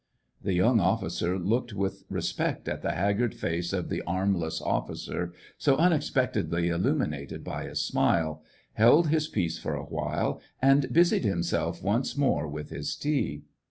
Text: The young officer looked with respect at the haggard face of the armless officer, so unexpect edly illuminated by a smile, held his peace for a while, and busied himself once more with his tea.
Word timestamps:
The 0.41 0.55
young 0.55 0.79
officer 0.79 1.37
looked 1.37 1.73
with 1.73 2.05
respect 2.09 2.67
at 2.67 2.81
the 2.81 2.93
haggard 2.93 3.35
face 3.35 3.71
of 3.71 3.89
the 3.89 4.01
armless 4.07 4.59
officer, 4.59 5.31
so 5.59 5.75
unexpect 5.77 6.33
edly 6.33 6.71
illuminated 6.73 7.43
by 7.43 7.65
a 7.65 7.75
smile, 7.75 8.41
held 8.73 9.09
his 9.09 9.27
peace 9.27 9.59
for 9.59 9.75
a 9.75 9.85
while, 9.85 10.41
and 10.59 10.91
busied 10.91 11.23
himself 11.23 11.83
once 11.83 12.17
more 12.17 12.47
with 12.47 12.71
his 12.71 12.95
tea. 12.95 13.43